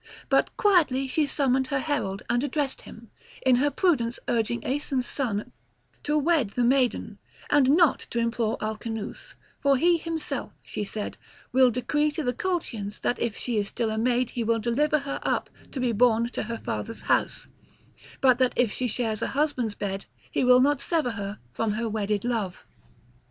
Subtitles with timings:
[0.29, 3.11] But quietly she summoned her herald and addressed him,
[3.45, 5.51] in her prudence urging Aeson's son
[6.01, 7.19] to wed the maiden,
[7.51, 11.19] and not to implore Alcinous; for he himself, she said,
[11.51, 14.97] will decree to the Colchians that if she is still a maid he will deliver
[14.97, 17.47] her up to be borne to her father's house,
[18.21, 22.25] but that if she shares a husband's bed he will not sever her from wedded
[22.25, 22.65] love.